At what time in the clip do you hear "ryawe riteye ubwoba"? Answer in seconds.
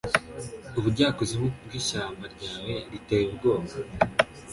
2.33-3.73